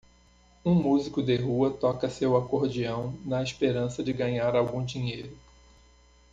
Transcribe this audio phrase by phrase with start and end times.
[0.65, 5.37] Um músico de rua toca seu acordeão na esperança de ganhar algum dinheiro.